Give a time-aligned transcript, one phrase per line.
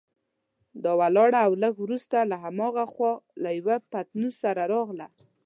[0.83, 3.11] دا ولاړه او لږ وروسته له هماغې خوا
[3.43, 5.07] له یوه پتنوس سره راغله.